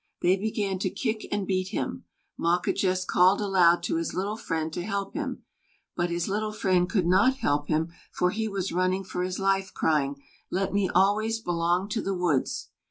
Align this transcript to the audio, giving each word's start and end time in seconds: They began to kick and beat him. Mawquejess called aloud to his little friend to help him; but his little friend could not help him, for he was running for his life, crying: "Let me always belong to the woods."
They 0.23 0.35
began 0.35 0.79
to 0.79 0.89
kick 0.89 1.27
and 1.31 1.45
beat 1.45 1.67
him. 1.67 2.05
Mawquejess 2.35 3.05
called 3.05 3.39
aloud 3.39 3.83
to 3.83 3.97
his 3.97 4.15
little 4.15 4.35
friend 4.35 4.73
to 4.73 4.81
help 4.83 5.13
him; 5.13 5.43
but 5.95 6.09
his 6.09 6.27
little 6.27 6.51
friend 6.53 6.89
could 6.89 7.05
not 7.05 7.35
help 7.37 7.67
him, 7.67 7.89
for 8.11 8.31
he 8.31 8.47
was 8.47 8.71
running 8.71 9.03
for 9.03 9.21
his 9.21 9.37
life, 9.37 9.71
crying: 9.75 10.15
"Let 10.49 10.73
me 10.73 10.89
always 10.89 11.39
belong 11.39 11.87
to 11.89 12.01
the 12.01 12.15
woods." 12.15 12.69